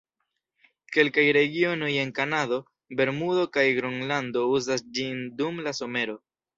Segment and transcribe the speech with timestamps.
[0.95, 2.59] Kelkaj regionoj en Kanado,
[3.03, 6.23] Bermudo kaj Gronlando uzas ĝin dum la somero.